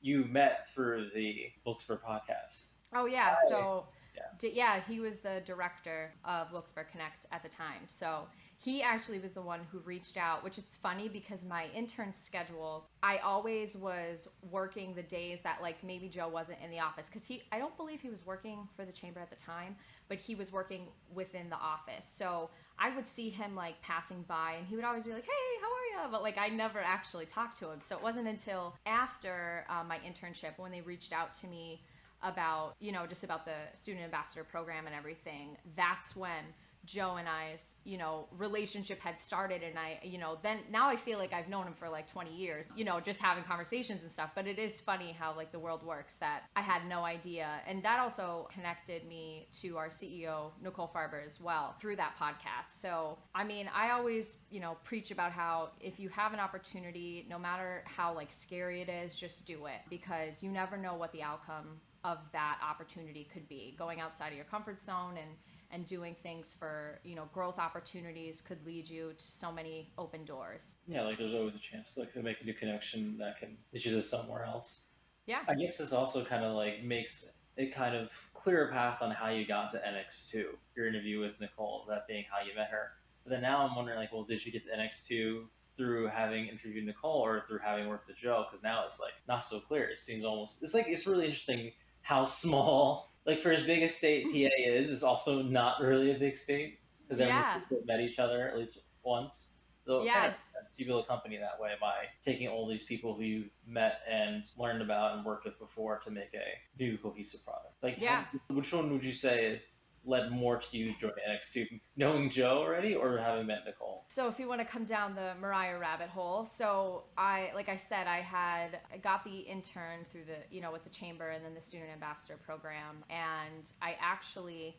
you 0.00 0.24
met 0.24 0.72
through 0.72 1.10
the 1.14 1.50
Wilkesbarre 1.66 2.00
podcast. 2.00 2.68
Oh 2.94 3.04
yeah, 3.04 3.36
so 3.48 3.86
yeah. 4.16 4.50
yeah, 4.52 4.80
he 4.88 5.00
was 5.00 5.20
the 5.20 5.42
director 5.44 6.14
of 6.24 6.50
Wilkesbarre 6.50 6.88
Connect 6.90 7.26
at 7.30 7.42
the 7.42 7.48
time. 7.48 7.82
So 7.86 8.26
he 8.58 8.82
actually 8.82 9.18
was 9.18 9.32
the 9.32 9.42
one 9.42 9.60
who 9.70 9.78
reached 9.80 10.16
out 10.16 10.42
which 10.44 10.58
it's 10.58 10.76
funny 10.76 11.08
because 11.08 11.44
my 11.44 11.66
intern 11.74 12.12
schedule 12.12 12.86
i 13.02 13.18
always 13.18 13.76
was 13.76 14.28
working 14.50 14.94
the 14.94 15.02
days 15.02 15.40
that 15.42 15.60
like 15.62 15.82
maybe 15.82 16.08
joe 16.08 16.28
wasn't 16.28 16.58
in 16.62 16.70
the 16.70 16.78
office. 16.78 17.06
Because 17.06 17.26
he 17.26 17.42
i 17.52 17.58
don't 17.58 17.76
believe 17.76 18.00
he 18.00 18.10
was 18.10 18.26
working 18.26 18.68
for 18.76 18.84
the 18.84 18.92
chamber 18.92 19.20
at 19.20 19.30
the 19.30 19.36
time 19.36 19.76
but 20.08 20.18
he 20.18 20.34
was 20.34 20.52
working 20.52 20.86
within 21.14 21.48
the 21.48 21.56
office. 21.56 22.06
So 22.06 22.50
i 22.78 22.94
would 22.94 23.06
see 23.06 23.30
him 23.30 23.54
like 23.54 23.80
passing 23.82 24.24
by 24.28 24.54
and 24.58 24.66
he 24.66 24.76
would 24.76 24.84
always 24.84 25.04
be 25.04 25.12
like 25.12 25.24
hey 25.24 25.60
how 25.60 25.68
are 25.68 26.04
you 26.04 26.10
but 26.10 26.22
like 26.22 26.38
i 26.38 26.48
never 26.48 26.80
actually 26.80 27.26
talked 27.26 27.58
to 27.58 27.70
him. 27.70 27.80
So 27.80 27.96
it 27.96 28.02
wasn't 28.02 28.28
until 28.28 28.74
after 28.86 29.64
uh, 29.68 29.84
my 29.84 29.98
internship 29.98 30.58
when 30.58 30.72
they 30.72 30.80
reached 30.80 31.12
out 31.12 31.34
to 31.36 31.46
me 31.46 31.82
about 32.22 32.74
you 32.80 32.90
know 32.90 33.06
just 33.06 33.22
about 33.22 33.44
the 33.44 33.52
student 33.74 34.04
ambassador 34.04 34.44
program 34.44 34.86
and 34.86 34.94
everything 34.94 35.56
that's 35.76 36.16
when 36.16 36.44
Joe 36.86 37.16
and 37.16 37.28
I's, 37.28 37.76
you 37.84 37.98
know, 37.98 38.26
relationship 38.36 39.00
had 39.00 39.18
started 39.18 39.62
and 39.62 39.78
I, 39.78 39.98
you 40.02 40.18
know, 40.18 40.38
then 40.42 40.58
now 40.70 40.88
I 40.88 40.96
feel 40.96 41.18
like 41.18 41.32
I've 41.32 41.48
known 41.48 41.66
him 41.66 41.74
for 41.74 41.88
like 41.88 42.10
20 42.10 42.34
years, 42.34 42.70
you 42.76 42.84
know, 42.84 43.00
just 43.00 43.20
having 43.20 43.44
conversations 43.44 44.02
and 44.02 44.12
stuff. 44.12 44.30
But 44.34 44.46
it 44.46 44.58
is 44.58 44.80
funny 44.80 45.12
how 45.18 45.34
like 45.36 45.52
the 45.52 45.58
world 45.58 45.82
works 45.82 46.18
that 46.18 46.44
I 46.56 46.60
had 46.60 46.86
no 46.88 47.04
idea. 47.04 47.48
And 47.66 47.82
that 47.82 48.00
also 48.00 48.48
connected 48.52 49.06
me 49.08 49.48
to 49.60 49.76
our 49.78 49.88
CEO, 49.88 50.50
Nicole 50.62 50.90
Farber, 50.94 51.24
as 51.24 51.40
well 51.40 51.74
through 51.80 51.96
that 51.96 52.14
podcast. 52.18 52.80
So, 52.80 53.18
I 53.34 53.44
mean, 53.44 53.70
I 53.74 53.90
always, 53.90 54.38
you 54.50 54.60
know, 54.60 54.76
preach 54.84 55.10
about 55.10 55.32
how 55.32 55.70
if 55.80 55.98
you 55.98 56.08
have 56.10 56.32
an 56.32 56.40
opportunity, 56.40 57.26
no 57.28 57.38
matter 57.38 57.84
how 57.86 58.14
like 58.14 58.30
scary 58.30 58.82
it 58.82 58.88
is, 58.88 59.16
just 59.16 59.46
do 59.46 59.66
it 59.66 59.80
because 59.88 60.42
you 60.42 60.50
never 60.50 60.76
know 60.76 60.94
what 60.94 61.12
the 61.12 61.22
outcome 61.22 61.80
of 62.04 62.18
that 62.32 62.58
opportunity 62.62 63.26
could 63.32 63.48
be. 63.48 63.74
Going 63.78 64.00
outside 64.00 64.28
of 64.28 64.34
your 64.34 64.44
comfort 64.44 64.80
zone 64.80 65.14
and 65.16 65.30
and 65.74 65.84
doing 65.86 66.14
things 66.22 66.54
for 66.56 67.00
you 67.02 67.16
know 67.16 67.28
growth 67.34 67.58
opportunities 67.58 68.40
could 68.40 68.64
lead 68.64 68.88
you 68.88 69.12
to 69.18 69.26
so 69.26 69.50
many 69.50 69.92
open 69.98 70.24
doors. 70.24 70.76
Yeah 70.86 71.02
like 71.02 71.18
there's 71.18 71.34
always 71.34 71.56
a 71.56 71.58
chance 71.58 71.98
like 71.98 72.12
to 72.12 72.22
make 72.22 72.40
a 72.40 72.44
new 72.44 72.54
connection 72.54 73.18
that 73.18 73.38
can 73.40 73.56
lead 73.72 73.84
you 73.84 73.92
to 73.92 74.00
somewhere 74.00 74.44
else. 74.44 74.86
Yeah. 75.26 75.40
I 75.48 75.54
guess 75.54 75.78
this 75.78 75.92
also 75.92 76.24
kind 76.24 76.44
of 76.44 76.54
like 76.54 76.84
makes 76.84 77.32
it 77.56 77.74
kind 77.74 77.96
of 77.96 78.12
clear 78.34 78.68
a 78.68 78.72
path 78.72 79.02
on 79.02 79.10
how 79.10 79.28
you 79.30 79.46
got 79.46 79.70
to 79.70 79.78
nx2 79.78 80.44
your 80.76 80.86
interview 80.86 81.20
with 81.20 81.40
nicole 81.40 81.84
that 81.88 82.06
being 82.06 82.24
how 82.30 82.46
you 82.46 82.54
met 82.54 82.68
her. 82.70 82.92
But 83.24 83.30
then 83.30 83.42
now 83.42 83.66
i'm 83.66 83.74
wondering 83.74 83.98
like 83.98 84.12
well 84.12 84.22
did 84.22 84.46
you 84.46 84.52
get 84.52 84.64
to 84.66 84.70
nx2 84.70 85.44
through 85.76 86.06
having 86.06 86.46
interviewed 86.46 86.86
nicole 86.86 87.20
or 87.20 87.42
through 87.48 87.58
having 87.64 87.88
worked 87.88 88.06
with 88.06 88.16
joe? 88.16 88.46
Because 88.48 88.62
now 88.62 88.84
it's 88.86 89.00
like 89.00 89.14
not 89.26 89.42
so 89.42 89.58
clear. 89.58 89.88
It 89.88 89.98
seems 89.98 90.24
almost 90.24 90.62
it's 90.62 90.72
like 90.72 90.86
it's 90.86 91.04
really 91.04 91.24
interesting 91.24 91.72
how 92.02 92.24
small 92.44 93.13
like 93.26 93.40
for 93.40 93.52
as 93.52 93.62
big 93.62 93.82
a 93.82 93.88
state 93.88 94.24
PA 94.32 94.54
is, 94.58 94.90
is 94.90 95.02
also 95.02 95.42
not 95.42 95.80
really 95.80 96.10
a 96.10 96.18
big 96.18 96.36
state 96.36 96.78
because 97.02 97.20
everyone's 97.20 97.46
yeah. 97.70 97.78
met 97.86 98.00
each 98.00 98.18
other 98.18 98.48
at 98.48 98.58
least 98.58 98.84
once. 99.02 99.50
So 99.86 100.02
yeah. 100.02 100.20
kind 100.20 100.34
of 100.34 100.78
you 100.78 100.86
build 100.86 101.04
a 101.04 101.06
company 101.06 101.36
that 101.36 101.60
way 101.60 101.72
by 101.80 102.06
taking 102.24 102.48
all 102.48 102.66
these 102.66 102.84
people 102.84 103.14
who 103.14 103.22
you've 103.22 103.50
met 103.66 104.00
and 104.10 104.44
learned 104.56 104.80
about 104.80 105.16
and 105.16 105.24
worked 105.24 105.44
with 105.44 105.58
before 105.58 105.98
to 106.04 106.10
make 106.10 106.32
a 106.34 106.82
new 106.82 106.96
cohesive 106.98 107.44
product. 107.44 107.74
Like, 107.82 107.96
yeah. 107.98 108.24
How, 108.24 108.54
which 108.54 108.72
one 108.72 108.90
would 108.92 109.04
you 109.04 109.12
say 109.12 109.60
led 110.06 110.30
more 110.30 110.56
to 110.58 110.76
you 110.76 110.94
joining 111.00 111.16
NX2, 111.28 111.80
knowing 111.96 112.30
Joe 112.30 112.58
already 112.58 112.94
or 112.94 113.18
having 113.18 113.46
met 113.46 113.60
Nicole? 113.66 114.04
So 114.08 114.28
if 114.28 114.38
you 114.38 114.48
want 114.48 114.60
to 114.60 114.66
come 114.66 114.84
down 114.84 115.14
the 115.14 115.32
Mariah 115.40 115.78
rabbit 115.78 116.08
hole, 116.08 116.44
so 116.44 117.04
I, 117.16 117.50
like 117.54 117.68
I 117.68 117.76
said, 117.76 118.06
I 118.06 118.20
had 118.20 118.80
I 118.92 118.98
got 118.98 119.24
the 119.24 119.38
intern 119.38 120.04
through 120.10 120.24
the, 120.26 120.54
you 120.54 120.60
know, 120.60 120.72
with 120.72 120.84
the 120.84 120.90
chamber 120.90 121.30
and 121.30 121.44
then 121.44 121.54
the 121.54 121.60
student 121.60 121.90
ambassador 121.92 122.38
program, 122.44 123.04
and 123.10 123.70
I 123.82 123.96
actually. 124.00 124.76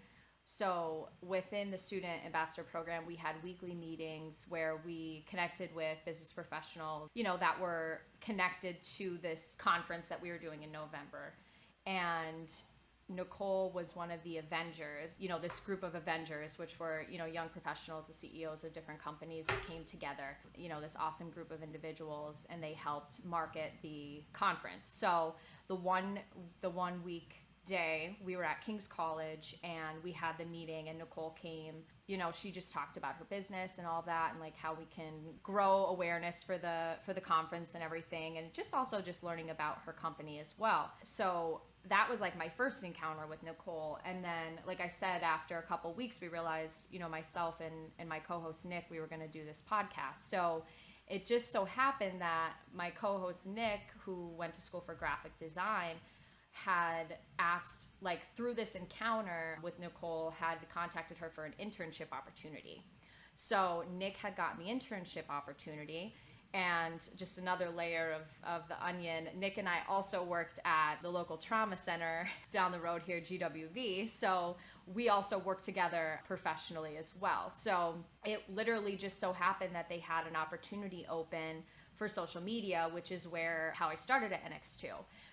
So, 0.48 1.10
within 1.24 1.72
the 1.72 1.78
student 1.80 2.24
ambassador 2.24 2.62
program, 2.62 3.04
we 3.08 3.16
had 3.16 3.34
weekly 3.44 3.74
meetings 3.74 4.46
where 4.48 4.80
we 4.86 5.26
connected 5.28 5.74
with 5.74 5.98
business 6.06 6.32
professionals, 6.32 7.10
you 7.16 7.24
know, 7.24 7.36
that 7.38 7.60
were 7.60 8.02
connected 8.22 8.76
to 8.98 9.18
this 9.24 9.56
conference 9.58 10.08
that 10.08 10.22
we 10.22 10.30
were 10.30 10.38
doing 10.38 10.62
in 10.62 10.72
November. 10.72 11.34
And 11.88 12.52
Nicole 13.08 13.72
was 13.72 13.96
one 13.96 14.10
of 14.10 14.22
the 14.24 14.38
Avengers, 14.38 15.12
you 15.20 15.30
know, 15.30 15.38
this 15.38 15.60
group 15.60 15.84
of 15.84 15.94
Avengers, 15.94 16.58
which 16.58 16.80
were, 16.80 17.06
you 17.10 17.20
know, 17.20 17.26
young 17.26 17.50
professionals, 17.50 18.08
the 18.08 18.14
CEOs 18.14 18.64
of 18.64 18.74
different 18.74 19.00
companies 19.00 19.46
that 19.46 19.64
came 19.68 19.84
together, 19.86 20.38
you 20.58 20.70
know, 20.70 20.82
this 20.82 20.96
awesome 21.00 21.30
group 21.30 21.52
of 21.52 21.62
individuals, 21.62 22.48
and 22.50 22.64
they 22.64 22.74
helped 22.74 23.24
market 23.24 23.74
the 23.84 24.24
conference. 24.34 24.90
So 24.90 25.36
the 25.68 25.76
one, 25.76 26.20
the 26.62 26.70
one 26.70 27.04
week 27.04 27.45
day 27.66 28.18
we 28.24 28.36
were 28.36 28.44
at 28.44 28.62
king's 28.62 28.88
college 28.88 29.56
and 29.64 30.02
we 30.04 30.12
had 30.12 30.38
the 30.38 30.46
meeting 30.46 30.90
and 30.90 30.98
nicole 30.98 31.32
came 31.32 31.76
you 32.08 32.18
know 32.18 32.32
she 32.32 32.52
just 32.52 32.72
talked 32.72 32.98
about 32.98 33.16
her 33.16 33.26
business 33.26 33.78
and 33.78 33.88
all 33.88 34.04
that 34.06 34.32
and 34.32 34.40
like 34.40 34.56
how 34.58 34.74
we 34.74 34.86
can 34.86 35.14
grow 35.44 35.86
awareness 35.88 36.44
for 36.44 36.58
the 36.58 36.94
for 37.06 37.14
the 37.14 37.22
conference 37.22 37.74
and 37.74 37.84
everything 37.84 38.38
and 38.38 38.54
just 38.54 38.74
also 38.74 39.02
just 39.02 39.24
learning 39.24 39.50
about 39.50 39.80
her 39.86 39.94
company 39.94 40.40
as 40.40 40.54
well 40.58 40.92
so 41.04 41.62
that 41.90 42.08
was 42.10 42.20
like 42.20 42.38
my 42.38 42.50
first 42.50 42.84
encounter 42.84 43.28
with 43.28 43.44
Nicole. 43.44 44.00
And 44.06 44.24
then, 44.24 44.60
like 44.66 44.82
I 44.82 44.88
said, 44.88 45.22
after 45.22 45.60
a 45.60 45.62
couple 45.62 45.94
weeks, 45.94 46.20
we 46.20 46.28
realized, 46.28 46.88
you 46.92 47.00
know, 47.00 47.08
myself 47.10 47.62
and, 47.62 47.92
and 48.00 48.10
my 48.10 48.20
co 48.20 48.40
host 48.40 48.66
Nick, 48.66 48.86
we 48.90 49.00
were 49.00 49.08
going 49.08 49.22
to 49.22 49.28
do 49.28 49.46
this 49.46 49.62
podcast. 49.70 50.18
So 50.18 50.64
it 51.08 51.26
just 51.26 51.52
so 51.52 51.66
happened 51.66 52.22
that 52.22 52.54
my 52.74 52.90
co 52.90 53.18
host 53.20 53.46
Nick, 53.46 53.82
who 54.00 54.30
went 54.36 54.54
to 54.56 54.62
school 54.62 54.82
for 54.82 54.96
graphic 54.96 55.38
design, 55.38 55.96
had 56.56 57.18
asked, 57.38 57.90
like, 58.02 58.22
through 58.38 58.54
this 58.54 58.76
encounter 58.76 59.60
with 59.62 59.78
Nicole, 59.78 60.34
had 60.40 60.58
contacted 60.74 61.18
her 61.18 61.30
for 61.30 61.44
an 61.44 61.54
internship 61.62 62.14
opportunity. 62.14 62.82
So 63.36 63.84
Nick 63.98 64.16
had 64.16 64.38
gotten 64.38 64.64
the 64.64 64.72
internship 64.72 65.30
opportunity 65.30 66.16
And 66.56 67.02
just 67.18 67.38
another 67.38 67.70
layer 67.70 68.14
of, 68.14 68.22
of 68.50 68.66
the 68.70 68.82
onion, 68.82 69.28
Nick 69.38 69.58
and 69.58 69.68
I 69.68 69.80
also 69.90 70.24
worked 70.24 70.58
at 70.64 70.96
the 71.02 71.10
local 71.10 71.36
trauma 71.36 71.76
center 71.76 72.30
down 72.50 72.72
the 72.72 72.80
road 72.80 73.02
here, 73.06 73.20
GWV. 73.20 74.10
So 74.10 74.56
we 74.94 75.10
also 75.10 75.38
worked 75.38 75.66
together 75.66 76.22
professionally 76.26 76.96
as 76.96 77.12
well. 77.20 77.50
So 77.50 77.96
it 78.24 78.42
literally 78.48 78.96
just 78.96 79.20
so 79.20 79.34
happened 79.34 79.76
that 79.76 79.90
they 79.90 80.00
had 80.00 80.28
an 80.28 80.38
opportunity 80.38 81.06
open 81.10 81.62
for 81.96 82.08
social 82.08 82.42
media, 82.42 82.90
which 82.92 83.12
is 83.12 83.28
where 83.28 83.74
how 83.76 83.88
I 83.88 83.96
started 83.96 84.32
at 84.32 84.44
NX2. 84.44 84.88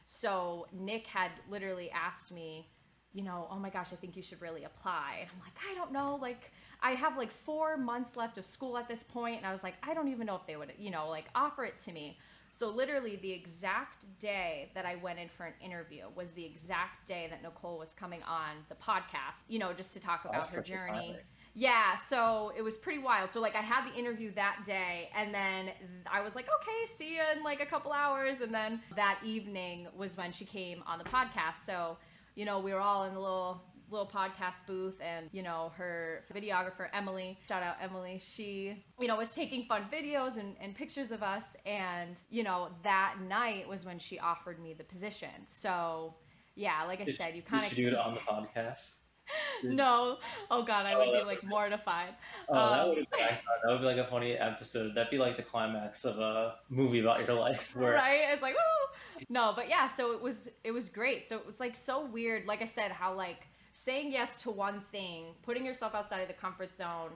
So 0.07 0.67
Nick 0.73 1.07
had 1.07 1.31
literally 1.51 1.91
asked 1.91 2.33
me, 2.33 2.69
you 3.13 3.23
know, 3.23 3.47
oh 3.51 3.59
my 3.59 3.71
gosh, 3.71 3.93
I 3.93 3.97
think 3.97 4.17
you 4.17 4.23
should 4.23 4.41
really 4.41 4.65
apply. 4.65 5.19
And 5.21 5.31
I'm 5.33 5.41
like, 5.41 5.57
I 5.71 5.75
don't 5.75 5.93
know, 5.93 6.19
like 6.21 6.51
I 6.81 6.93
have 6.93 7.17
like 7.17 7.31
four 7.31 7.77
months 7.77 8.17
left 8.17 8.39
of 8.39 8.47
school 8.47 8.79
at 8.79 8.89
this 8.89 9.03
point, 9.03 9.39
and 9.39 9.47
I 9.47 9.53
was 9.53 9.63
like, 9.63 9.75
I 9.83 9.95
don't 9.95 10.09
even 10.09 10.27
know 10.27 10.37
if 10.37 10.47
they 10.47 10.57
would, 10.57 10.73
you 10.79 10.91
know, 10.91 11.09
like 11.09 11.27
offer 11.35 11.65
it 11.65 11.79
to 11.81 11.93
me. 11.93 12.19
So 12.51 12.69
literally 12.69 13.17
the 13.17 13.33
exact 13.33 14.05
day 14.21 14.71
that 14.75 14.85
I 14.85 14.97
went 14.97 15.19
in 15.19 15.29
for 15.29 15.47
an 15.47 15.55
interview 15.65 16.05
was 16.15 16.33
the 16.33 16.45
exact 16.45 17.07
day 17.07 17.27
that 17.31 17.43
Nicole 17.43 17.79
was 17.79 17.95
coming 17.95 18.23
on 18.25 18.51
the 18.69 18.75
podcast, 18.75 19.45
you 19.49 19.59
know, 19.59 19.73
just 19.73 19.95
to 19.95 20.01
talk 20.01 20.27
about 20.27 20.49
her 20.49 20.61
journey. 20.61 21.17
Yeah, 21.55 21.97
so 21.97 22.53
it 22.57 22.63
was 22.63 22.79
pretty 22.79 23.01
wild. 23.01 23.33
So 23.33 23.41
like 23.41 23.55
I 23.55 23.61
had 23.61 23.87
the 23.91 23.95
interview 23.99 24.33
that 24.35 24.61
day 24.65 25.11
and 25.17 25.35
then 25.35 25.71
I 26.11 26.23
was 26.23 26.35
like, 26.35 26.47
"Okay, 26.61 26.93
see 26.97 27.15
you 27.15 27.21
in 27.37 27.43
like 27.43 27.61
a 27.61 27.67
couple 27.67 27.93
hours." 27.93 28.41
And 28.41 28.55
then 28.55 28.81
that 28.97 29.19
evening 29.25 29.89
was 29.97 30.17
when 30.17 30.33
she 30.33 30.45
came 30.45 30.83
on 30.87 30.99
the 30.99 31.05
podcast. 31.05 31.65
So, 31.67 31.99
you 32.35 32.45
know, 32.45 32.59
we 32.59 32.73
were 32.73 32.81
all 32.81 33.05
in 33.05 33.15
the 33.15 33.21
little 33.21 33.63
little 33.91 34.07
podcast 34.07 34.67
booth 34.67 34.99
and 35.03 35.29
you 35.33 35.43
know 35.43 35.71
her 35.77 36.25
videographer 36.35 36.89
emily 36.95 37.39
shout 37.47 37.63
out 37.63 37.77
emily 37.79 38.19
she 38.19 38.83
you 38.99 39.07
know 39.07 39.17
was 39.17 39.35
taking 39.35 39.65
fun 39.65 39.85
videos 39.93 40.39
and, 40.39 40.57
and 40.63 40.75
pictures 40.75 41.13
of 41.13 41.23
us 41.23 41.57
and 41.67 42.23
you 42.31 42.43
know 42.43 42.71
that 42.83 43.17
night 43.29 43.69
was 43.69 43.85
when 43.85 43.99
she 43.99 44.19
offered 44.19 44.59
me 44.59 44.73
the 44.73 44.85
position 44.85 45.29
so 45.47 46.15
yeah 46.55 46.85
like 46.87 47.03
i 47.03 47.05
Did 47.05 47.17
said 47.17 47.37
you 47.37 47.43
kind 47.43 47.65
of 47.65 47.77
do 47.77 47.89
it 47.89 47.95
on 47.95 48.15
the 48.15 48.21
podcast 48.21 49.02
no. 49.65 50.19
Oh 50.51 50.63
god 50.63 50.87
i 50.87 50.97
would 50.97 51.09
oh, 51.09 51.21
be 51.21 51.25
like 51.25 51.45
mortified. 51.45 52.15
Oh 52.49 52.55
um, 52.55 52.71
that 52.73 52.89
would 52.89 52.97
be 52.97 53.07
that 53.19 53.41
would 53.67 53.81
be 53.81 53.87
like 53.87 53.99
a 53.99 54.07
funny 54.07 54.35
episode. 54.35 54.95
That'd 54.95 55.11
be 55.11 55.19
like 55.19 55.37
the 55.37 55.43
climax 55.43 56.05
of 56.05 56.19
a 56.19 56.55
movie 56.69 57.01
about 57.01 57.27
your 57.27 57.37
life 57.37 57.75
where... 57.77 57.93
right? 57.93 58.33
It's 58.33 58.43
like 58.43 58.55
Woo! 58.55 59.25
no 59.29 59.53
but 59.55 59.69
yeah 59.69 59.87
so 59.87 60.13
it 60.13 60.21
was 60.21 60.49
it 60.65 60.73
was 60.73 60.89
great. 60.89 61.29
So 61.29 61.37
it 61.37 61.47
was 61.47 61.61
like 61.61 61.77
so 61.77 62.05
weird 62.07 62.47
like 62.47 62.61
i 62.61 62.67
said 62.67 62.91
how 62.91 63.15
like 63.15 63.47
saying 63.73 64.13
yes 64.13 64.41
to 64.43 64.51
one 64.51 64.83
thing, 64.93 65.35
putting 65.43 65.65
yourself 65.65 65.95
outside 65.95 66.21
of 66.21 66.29
the 66.29 66.35
comfort 66.35 66.75
zone, 66.75 67.11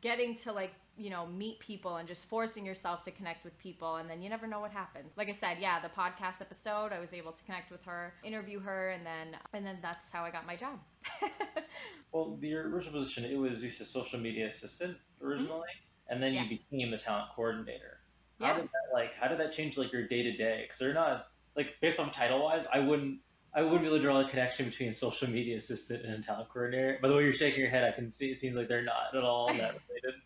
getting 0.00 0.34
to 0.34 0.52
like, 0.52 0.72
you 1.00 1.08
know, 1.08 1.26
meet 1.26 1.58
people 1.60 1.96
and 1.96 2.06
just 2.06 2.26
forcing 2.26 2.66
yourself 2.66 3.02
to 3.02 3.10
connect 3.10 3.42
with 3.42 3.58
people 3.58 3.96
and 3.96 4.08
then 4.08 4.20
you 4.20 4.28
never 4.28 4.46
know 4.46 4.60
what 4.60 4.70
happens. 4.70 5.16
Like 5.16 5.30
I 5.30 5.32
said, 5.32 5.56
yeah, 5.58 5.80
the 5.80 5.88
podcast 5.88 6.42
episode, 6.42 6.92
I 6.92 7.00
was 7.00 7.14
able 7.14 7.32
to 7.32 7.42
connect 7.44 7.70
with 7.70 7.82
her, 7.84 8.12
interview 8.22 8.60
her 8.60 8.90
and 8.90 9.04
then 9.04 9.28
and 9.54 9.64
then 9.64 9.78
that's 9.80 10.12
how 10.12 10.24
I 10.24 10.30
got 10.30 10.46
my 10.46 10.56
job. 10.56 10.78
well, 12.12 12.38
your 12.42 12.68
original 12.68 13.00
position, 13.00 13.24
it 13.24 13.38
was 13.38 13.62
you 13.62 13.70
said 13.70 13.86
social 13.86 14.20
media 14.20 14.46
assistant 14.46 14.98
originally 15.22 15.60
mm-hmm. 15.60 16.12
and 16.12 16.22
then 16.22 16.34
yes. 16.34 16.50
you 16.50 16.58
became 16.58 16.90
the 16.90 16.98
talent 16.98 17.28
coordinator. 17.34 18.00
How 18.38 18.48
yeah. 18.48 18.54
did 18.56 18.64
that 18.64 18.92
like 18.92 19.14
how 19.18 19.28
did 19.28 19.40
that 19.40 19.52
change 19.52 19.78
like 19.78 19.92
your 19.92 20.06
day 20.06 20.22
to 20.22 20.36
day? 20.36 20.66
Cuz 20.68 20.78
they're 20.78 20.92
not 20.92 21.28
like 21.56 21.80
based 21.80 21.98
on 21.98 22.10
title 22.10 22.44
wise, 22.44 22.66
I 22.66 22.80
wouldn't 22.80 23.20
I 23.54 23.62
wouldn't 23.62 23.80
be 23.80 23.86
able 23.86 23.96
to 23.96 24.02
draw 24.02 24.20
a 24.20 24.28
connection 24.28 24.66
between 24.66 24.92
social 24.92 25.30
media 25.30 25.56
assistant 25.56 26.04
and 26.04 26.22
talent 26.22 26.50
coordinator. 26.50 26.98
By 27.00 27.08
the 27.08 27.16
way 27.16 27.24
you're 27.24 27.32
shaking 27.32 27.60
your 27.60 27.70
head, 27.70 27.84
I 27.84 27.90
can 27.90 28.10
see 28.10 28.30
it 28.30 28.36
seems 28.36 28.54
like 28.54 28.68
they're 28.68 28.84
not 28.84 29.14
at 29.16 29.24
all 29.24 29.48
that 29.48 29.74
related. 29.88 30.20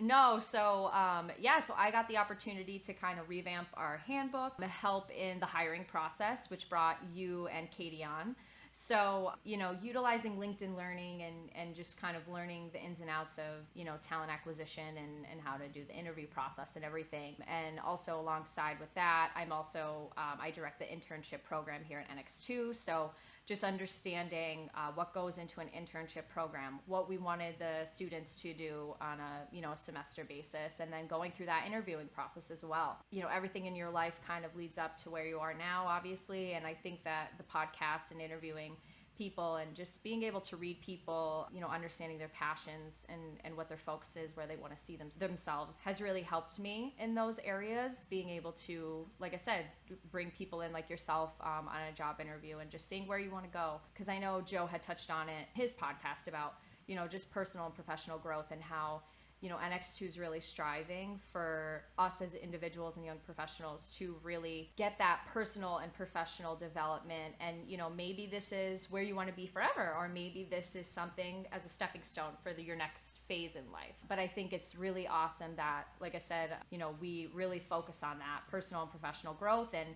No, 0.00 0.38
so 0.40 0.90
um, 0.92 1.30
yeah, 1.38 1.58
so 1.58 1.74
I 1.76 1.90
got 1.90 2.06
the 2.08 2.18
opportunity 2.18 2.78
to 2.80 2.92
kind 2.92 3.18
of 3.18 3.28
revamp 3.30 3.68
our 3.74 4.02
handbook, 4.06 4.62
help 4.62 5.10
in 5.10 5.40
the 5.40 5.46
hiring 5.46 5.84
process, 5.84 6.50
which 6.50 6.68
brought 6.68 6.98
you 7.14 7.46
and 7.46 7.70
Katie 7.70 8.04
on. 8.04 8.36
So, 8.78 9.32
you 9.42 9.56
know, 9.56 9.74
utilizing 9.82 10.36
LinkedIn 10.36 10.76
learning 10.76 11.22
and, 11.22 11.48
and 11.54 11.74
just 11.74 11.98
kind 11.98 12.14
of 12.14 12.28
learning 12.28 12.68
the 12.74 12.78
ins 12.78 13.00
and 13.00 13.08
outs 13.08 13.38
of, 13.38 13.64
you 13.74 13.86
know, 13.86 13.94
talent 14.02 14.30
acquisition 14.30 14.98
and, 14.98 15.26
and 15.32 15.40
how 15.42 15.56
to 15.56 15.66
do 15.68 15.82
the 15.88 15.94
interview 15.94 16.26
process 16.26 16.76
and 16.76 16.84
everything. 16.84 17.36
And 17.48 17.80
also 17.80 18.20
alongside 18.20 18.78
with 18.78 18.92
that, 18.94 19.30
I'm 19.34 19.50
also, 19.50 20.12
um, 20.18 20.38
I 20.38 20.50
direct 20.50 20.78
the 20.78 20.84
internship 20.84 21.42
program 21.42 21.80
here 21.88 22.04
at 22.06 22.18
NX2. 22.18 22.76
So 22.76 23.12
just 23.46 23.62
understanding 23.62 24.68
uh, 24.74 24.90
what 24.94 25.14
goes 25.14 25.38
into 25.38 25.60
an 25.60 25.68
internship 25.68 26.28
program, 26.28 26.80
what 26.86 27.08
we 27.08 27.16
wanted 27.16 27.54
the 27.60 27.86
students 27.86 28.34
to 28.34 28.52
do 28.52 28.94
on 29.00 29.20
a 29.20 29.54
you 29.54 29.62
know 29.62 29.72
semester 29.74 30.24
basis, 30.24 30.80
and 30.80 30.92
then 30.92 31.06
going 31.06 31.30
through 31.30 31.46
that 31.46 31.64
interviewing 31.66 32.08
process 32.12 32.50
as 32.50 32.64
well. 32.64 32.98
You 33.10 33.22
know, 33.22 33.28
everything 33.32 33.66
in 33.66 33.76
your 33.76 33.90
life 33.90 34.20
kind 34.26 34.44
of 34.44 34.54
leads 34.56 34.78
up 34.78 34.98
to 34.98 35.10
where 35.10 35.26
you 35.26 35.38
are 35.38 35.54
now, 35.54 35.84
obviously, 35.86 36.54
and 36.54 36.66
I 36.66 36.74
think 36.74 37.04
that 37.04 37.30
the 37.38 37.44
podcast 37.44 38.10
and 38.10 38.20
interviewing 38.20 38.76
people 39.16 39.56
and 39.56 39.74
just 39.74 40.02
being 40.02 40.22
able 40.22 40.40
to 40.40 40.56
read 40.56 40.80
people, 40.80 41.48
you 41.52 41.60
know, 41.60 41.68
understanding 41.68 42.18
their 42.18 42.28
passions 42.28 43.06
and, 43.08 43.20
and 43.44 43.56
what 43.56 43.68
their 43.68 43.78
focus 43.78 44.16
is, 44.16 44.36
where 44.36 44.46
they 44.46 44.56
want 44.56 44.76
to 44.76 44.82
see 44.82 44.96
them, 44.96 45.08
themselves, 45.18 45.78
has 45.84 46.00
really 46.00 46.22
helped 46.22 46.58
me 46.58 46.94
in 46.98 47.14
those 47.14 47.38
areas. 47.44 48.04
Being 48.10 48.28
able 48.30 48.52
to, 48.52 49.06
like 49.18 49.34
I 49.34 49.38
said, 49.38 49.66
bring 50.10 50.30
people 50.30 50.60
in 50.60 50.72
like 50.72 50.90
yourself 50.90 51.30
um, 51.40 51.68
on 51.68 51.82
a 51.90 51.94
job 51.94 52.20
interview 52.20 52.58
and 52.58 52.70
just 52.70 52.88
seeing 52.88 53.06
where 53.06 53.18
you 53.18 53.30
want 53.30 53.44
to 53.44 53.50
go. 53.50 53.80
Because 53.92 54.08
I 54.08 54.18
know 54.18 54.40
Joe 54.40 54.66
had 54.66 54.82
touched 54.82 55.10
on 55.10 55.28
it, 55.28 55.48
his 55.54 55.72
podcast 55.72 56.28
about, 56.28 56.54
you 56.86 56.96
know, 56.96 57.06
just 57.06 57.30
personal 57.30 57.66
and 57.66 57.74
professional 57.74 58.18
growth 58.18 58.50
and 58.50 58.62
how 58.62 59.02
you 59.40 59.50
know, 59.50 59.56
NX2 59.56 60.08
is 60.08 60.18
really 60.18 60.40
striving 60.40 61.20
for 61.30 61.84
us 61.98 62.22
as 62.22 62.34
individuals 62.34 62.96
and 62.96 63.04
young 63.04 63.18
professionals 63.24 63.90
to 63.90 64.16
really 64.22 64.70
get 64.76 64.96
that 64.98 65.20
personal 65.26 65.78
and 65.78 65.92
professional 65.92 66.56
development. 66.56 67.34
And, 67.38 67.58
you 67.66 67.76
know, 67.76 67.90
maybe 67.90 68.26
this 68.26 68.50
is 68.50 68.90
where 68.90 69.02
you 69.02 69.14
want 69.14 69.28
to 69.28 69.34
be 69.34 69.46
forever, 69.46 69.94
or 69.98 70.08
maybe 70.08 70.46
this 70.50 70.74
is 70.74 70.86
something 70.86 71.46
as 71.52 71.66
a 71.66 71.68
stepping 71.68 72.02
stone 72.02 72.32
for 72.42 72.54
the, 72.54 72.62
your 72.62 72.76
next 72.76 73.18
phase 73.28 73.56
in 73.56 73.70
life. 73.70 73.94
But 74.08 74.18
I 74.18 74.26
think 74.26 74.52
it's 74.52 74.74
really 74.74 75.06
awesome 75.06 75.54
that, 75.56 75.88
like 76.00 76.14
I 76.14 76.18
said, 76.18 76.50
you 76.70 76.78
know, 76.78 76.94
we 77.00 77.28
really 77.34 77.58
focus 77.58 78.02
on 78.02 78.18
that 78.20 78.42
personal 78.50 78.82
and 78.82 78.90
professional 78.90 79.34
growth 79.34 79.74
and 79.74 79.88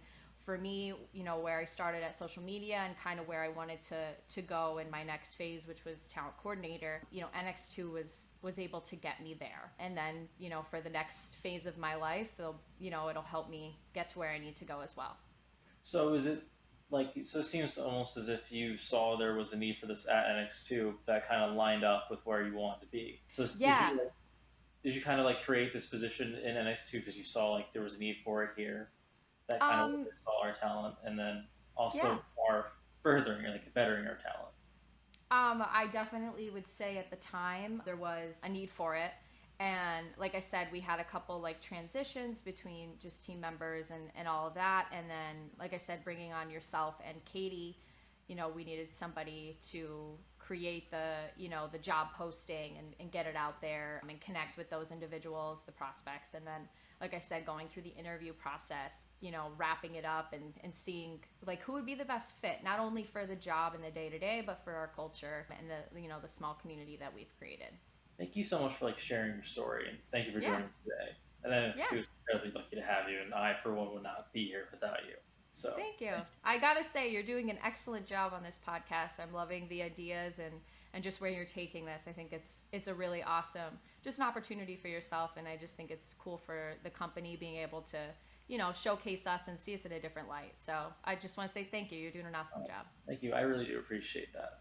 for 0.44 0.59
me, 0.59 0.94
you 1.12 1.23
know, 1.23 1.38
where 1.38 1.59
I 1.59 1.64
started 1.64 2.02
at 2.02 2.18
social 2.18 2.42
media 2.42 2.82
and 2.85 2.99
kind 2.99 3.20
of 3.20 3.28
where 3.28 3.42
I 3.42 3.49
wanted 3.49 3.82
to 3.82 3.97
to 4.35 4.42
go 4.42 4.78
in 4.78 4.90
my 4.90 5.02
next 5.02 5.35
phase, 5.35 5.66
which 5.66 5.85
was 5.85 6.09
talent 6.09 6.37
coordinator, 6.42 7.02
you 7.11 7.20
know, 7.20 7.28
NX2 7.38 7.92
was 7.92 8.30
was 8.42 8.59
able 8.59 8.80
to 8.82 8.97
get 8.97 9.23
me 9.23 9.35
there. 9.38 9.73
And 9.78 9.97
then, 9.97 10.28
you 10.38 10.49
know, 10.49 10.62
for 10.62 10.80
the 10.80 10.90
next 10.90 11.37
phase 11.37 11.66
of 11.66 11.78
my 11.78 11.94
life, 11.94 12.32
it'll, 12.38 12.61
you 12.78 12.90
know, 12.90 13.09
it'll 13.09 13.23
help 13.23 13.50
me 13.50 13.78
get 13.94 14.09
to 14.11 14.18
where 14.18 14.30
I 14.30 14.38
need 14.38 14.56
to 14.56 14.64
go 14.64 14.80
as 14.80 14.97
well. 14.97 15.16
So 15.82 16.14
is 16.14 16.26
it 16.26 16.42
like 16.90 17.12
so 17.25 17.40
it 17.40 17.44
seems 17.44 17.78
almost 17.78 18.16
as 18.16 18.28
if 18.28 18.50
you 18.50 18.76
saw 18.76 19.16
there 19.16 19.35
was 19.35 19.52
a 19.52 19.56
need 19.56 19.78
for 19.78 19.87
this 19.87 20.09
at 20.09 20.26
NX2 20.26 20.94
that 21.06 21.28
kind 21.28 21.42
of 21.42 21.56
lined 21.56 21.85
up 21.85 22.09
with 22.11 22.20
where 22.25 22.42
you 22.47 22.54
wanted 22.54 22.80
to 22.80 22.87
be. 22.90 23.20
So 23.30 23.47
yeah. 23.59 23.90
Did 23.90 23.97
you, 23.97 24.11
did 24.82 24.94
you 24.94 25.02
kind 25.02 25.20
of 25.20 25.26
like 25.26 25.42
create 25.42 25.73
this 25.73 25.87
position 25.87 26.35
in 26.35 26.54
NX2 26.54 26.92
because 26.92 27.16
you 27.16 27.25
saw 27.25 27.52
like 27.52 27.73
there 27.73 27.82
was 27.82 27.97
a 27.97 28.00
need 28.00 28.16
for 28.25 28.42
it 28.42 28.50
here? 28.56 28.88
That 29.50 29.61
kind 29.61 29.80
um, 29.80 30.00
of 30.00 30.07
saw 30.25 30.42
our 30.47 30.52
talent, 30.52 30.95
and 31.04 31.19
then 31.19 31.45
also 31.76 32.07
yeah. 32.07 32.19
are 32.49 32.66
furthering, 33.02 33.45
like 33.45 33.73
bettering 33.75 34.07
our 34.07 34.16
talent. 34.16 34.50
Um, 35.33 35.64
I 35.73 35.87
definitely 35.92 36.50
would 36.50 36.66
say 36.66 36.99
at 36.99 37.11
the 37.11 37.16
time 37.16 37.83
there 37.85 37.97
was 37.97 38.37
a 38.42 38.49
need 38.49 38.71
for 38.71 38.97
it. 38.97 39.12
And 39.61 40.07
like 40.19 40.35
I 40.35 40.40
said, 40.40 40.69
we 40.73 40.80
had 40.80 41.00
a 41.00 41.04
couple 41.04 41.38
like 41.38 41.61
transitions 41.61 42.40
between 42.40 42.92
just 43.00 43.25
team 43.25 43.40
members 43.40 43.90
and, 43.90 44.11
and 44.16 44.26
all 44.26 44.47
of 44.47 44.54
that. 44.54 44.87
And 44.90 45.09
then, 45.09 45.50
like 45.59 45.75
I 45.75 45.76
said, 45.76 46.02
bringing 46.02 46.33
on 46.33 46.50
yourself 46.50 46.95
and 47.07 47.23
Katie, 47.26 47.78
you 48.26 48.35
know, 48.35 48.49
we 48.49 48.64
needed 48.64 48.88
somebody 48.92 49.59
to 49.71 50.16
create 50.38 50.90
the, 50.90 51.12
you 51.37 51.49
know, 51.49 51.69
the 51.71 51.78
job 51.78 52.09
posting 52.16 52.76
and, 52.78 52.95
and 52.99 53.12
get 53.12 53.26
it 53.26 53.37
out 53.37 53.61
there 53.61 54.02
and 54.09 54.21
connect 54.21 54.57
with 54.57 54.71
those 54.71 54.90
individuals, 54.90 55.62
the 55.64 55.73
prospects. 55.73 56.35
And 56.35 56.45
then 56.47 56.62
like 57.00 57.14
I 57.14 57.19
said, 57.19 57.47
going 57.47 57.69
through 57.69 57.85
the 57.85 57.97
interview 57.97 58.33
process, 58.33 59.07
you 59.21 59.30
know, 59.30 59.52
wrapping 59.57 59.95
it 59.95 60.04
up 60.04 60.33
and, 60.33 60.52
and 60.62 60.75
seeing 60.75 61.21
like 61.47 61.62
who 61.62 61.73
would 61.73 61.87
be 61.87 61.95
the 61.95 62.04
best 62.04 62.35
fit, 62.42 62.59
not 62.62 62.78
only 62.78 63.04
for 63.04 63.25
the 63.26 63.37
job 63.37 63.75
and 63.75 63.83
the 63.83 63.90
day 63.90 64.11
to 64.11 64.19
day, 64.19 64.42
but 64.45 64.62
for 64.64 64.75
our 64.75 64.90
culture 64.95 65.47
and 65.59 65.71
the, 65.71 66.00
you 66.00 66.09
know, 66.09 66.19
the 66.21 66.28
small 66.28 66.54
community 66.54 66.97
that 67.00 67.14
we've 67.14 67.33
created. 67.38 67.73
Thank 68.19 68.37
you 68.37 68.45
so 68.45 68.61
much 68.61 68.75
for 68.75 68.85
like 68.85 68.99
sharing 68.99 69.33
your 69.33 69.45
story 69.45 69.88
and 69.88 69.99
thank 70.12 70.26
you 70.26 70.33
for 70.33 70.40
joining 70.40 70.69
today. 70.85 71.16
And 71.42 71.54
I'm 71.54 71.73
yeah. 71.76 72.02
incredibly 72.28 72.61
lucky 72.61 72.76
to 72.76 72.83
have 72.83 73.09
you 73.09 73.21
and 73.25 73.33
I 73.33 73.57
for 73.62 73.73
one 73.73 73.95
would 73.95 74.02
not 74.02 74.30
be 74.35 74.47
here 74.47 74.69
without 74.71 74.99
you. 75.09 75.16
So 75.52 75.73
thank 75.76 76.00
you. 76.00 76.12
I 76.45 76.59
gotta 76.59 76.85
say 76.85 77.11
you're 77.11 77.23
doing 77.23 77.50
an 77.50 77.59
excellent 77.64 78.07
job 78.07 78.33
on 78.33 78.42
this 78.42 78.59
podcast. 78.66 79.21
I'm 79.21 79.33
loving 79.33 79.66
the 79.69 79.83
ideas 79.83 80.38
and 80.38 80.54
and 80.92 81.04
just 81.04 81.21
where 81.21 81.30
you're 81.30 81.45
taking 81.45 81.85
this. 81.85 82.02
I 82.07 82.12
think 82.12 82.33
it's 82.33 82.64
it's 82.73 82.88
a 82.88 82.95
really 82.95 83.23
awesome 83.23 83.78
just 84.02 84.19
an 84.19 84.25
opportunity 84.25 84.76
for 84.76 84.88
yourself 84.88 85.33
and 85.37 85.47
I 85.47 85.57
just 85.57 85.76
think 85.76 85.90
it's 85.90 86.14
cool 86.19 86.38
for 86.38 86.75
the 86.83 86.90
company 86.90 87.37
being 87.37 87.57
able 87.57 87.83
to, 87.83 87.99
you 88.49 88.59
know, 88.59 88.73
showcase 88.73 89.26
us 89.26 89.49
and 89.49 89.59
see 89.59 89.75
us 89.75 89.85
in 89.85 89.92
a 89.92 90.00
different 90.00 90.28
light. 90.28 90.54
So 90.59 90.87
I 91.04 91.16
just 91.16 91.37
want 91.37 91.49
to 91.49 91.54
say 91.54 91.64
thank 91.64 91.92
you. 91.92 91.99
You're 91.99 92.12
doing 92.12 92.26
an 92.26 92.35
awesome 92.35 92.62
job. 92.62 92.87
Thank 93.07 93.23
you. 93.23 93.33
I 93.33 93.40
really 93.40 93.66
do 93.66 93.78
appreciate 93.78 94.33
that. 94.33 94.61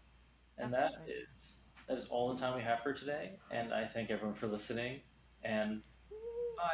And 0.58 0.74
Absolutely. 0.74 1.14
that 1.14 1.34
is 1.36 1.56
that 1.88 1.96
is 1.96 2.08
all 2.08 2.32
the 2.34 2.40
time 2.40 2.54
we 2.54 2.62
have 2.62 2.80
for 2.82 2.92
today. 2.92 3.32
And 3.50 3.72
I 3.72 3.86
thank 3.86 4.10
everyone 4.10 4.34
for 4.34 4.46
listening 4.46 5.00
and 5.42 5.80
bye. 6.56 6.64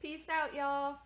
Peace 0.00 0.28
out, 0.30 0.54
y'all. 0.54 0.96